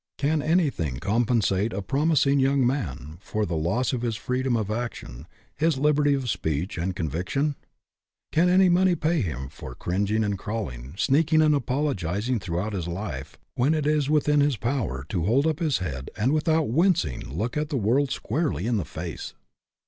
Can 0.17 0.41
anything 0.41 0.97
compensate 0.97 1.73
a 1.73 1.83
promising 1.83 2.39
young 2.39 2.65
man 2.65 3.19
for 3.21 3.45
the 3.45 3.55
loss 3.55 3.93
of 3.93 4.01
his 4.01 4.15
freedom 4.15 4.57
of 4.57 4.71
ac 4.71 4.95
tion, 4.95 5.27
his 5.55 5.77
liberty 5.77 6.15
of 6.15 6.27
speech 6.27 6.75
and 6.79 6.95
conviction? 6.95 7.55
Can 8.31 8.49
any 8.49 8.67
money 8.67 8.95
pay 8.95 9.21
him 9.21 9.47
for 9.47 9.75
cringing 9.75 10.23
and 10.23 10.39
crawling, 10.39 10.95
sneaking 10.97 11.43
and 11.43 11.53
apologizing 11.53 12.39
throughout 12.39 12.73
his 12.73 12.87
life, 12.87 13.37
when 13.53 13.75
it 13.75 13.85
is 13.85 14.09
within 14.09 14.39
his 14.39 14.57
power 14.57 15.05
to 15.09 15.25
hold 15.25 15.45
up 15.45 15.59
his 15.59 15.77
head 15.77 16.09
and 16.17 16.31
without 16.33 16.69
wincing 16.71 17.19
look 17.37 17.51
the 17.53 17.77
world 17.77 18.09
squarely 18.09 18.65
in 18.65 18.77
the 18.77 18.85
face 18.85 19.35